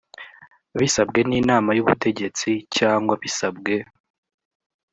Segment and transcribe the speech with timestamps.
[0.79, 3.75] bisabwe n inamay ubutegetsi cyangwa bisabwe